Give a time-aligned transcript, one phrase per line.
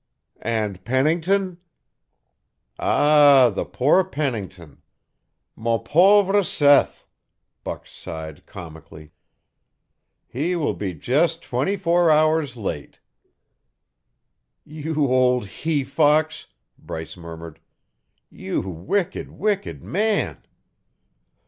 [0.41, 1.59] "And Pennington"
[2.79, 4.81] "Ah, the poor Pennington!
[5.55, 7.07] Mon pauvre Seth!"
[7.63, 9.11] Buck sighed comically.
[10.27, 12.97] "He will be just twenty four hours late."
[14.65, 16.47] "You old he fox!"
[16.79, 17.59] Bryce murmured.
[18.31, 20.41] "You wicked, wicked man!"